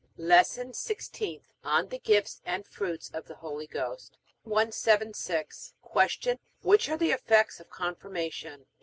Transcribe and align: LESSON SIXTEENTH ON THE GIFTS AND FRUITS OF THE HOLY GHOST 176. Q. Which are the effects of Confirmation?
LESSON 0.17 0.73
SIXTEENTH 0.73 1.47
ON 1.63 1.89
THE 1.89 1.99
GIFTS 1.99 2.41
AND 2.43 2.65
FRUITS 2.65 3.11
OF 3.13 3.27
THE 3.27 3.35
HOLY 3.35 3.67
GHOST 3.67 4.17
176. 4.45 5.75
Q. 6.19 6.39
Which 6.63 6.89
are 6.89 6.97
the 6.97 7.11
effects 7.11 7.59
of 7.59 7.69
Confirmation? 7.69 8.65